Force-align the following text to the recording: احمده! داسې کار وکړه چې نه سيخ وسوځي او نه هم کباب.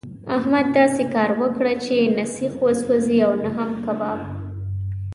احمده! 0.35 0.71
داسې 0.77 1.03
کار 1.13 1.29
وکړه 1.41 1.73
چې 1.85 1.95
نه 2.17 2.25
سيخ 2.35 2.53
وسوځي 2.65 3.17
او 3.27 3.31
نه 3.43 3.49
هم 3.57 3.69
کباب. 3.83 4.19